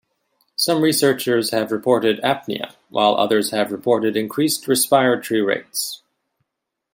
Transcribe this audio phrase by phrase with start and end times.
[0.55, 6.01] Some researchers have reported apnea, while others have reported increased respiratory rates.